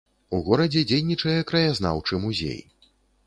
[0.35, 2.59] У горадзе дзейнічае краязнаўчы музей.